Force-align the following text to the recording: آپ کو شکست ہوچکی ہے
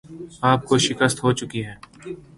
آپ 0.41 0.65
کو 0.65 0.77
شکست 0.77 1.23
ہوچکی 1.23 1.65
ہے 1.65 1.75